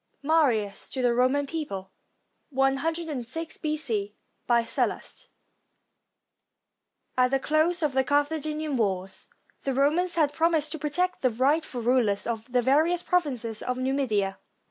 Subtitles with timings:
[0.23, 1.91] MARIUS TO THE ROMAN PEOPLE
[2.51, 4.15] [io6 B.C.]
[4.47, 5.27] BY SALLUST
[7.15, 9.27] [At the close of the Carthaginian wars,
[9.61, 13.77] the Romans had promised to protect the rightful rulers of the various prov inces of
[13.77, 14.39] Numidia.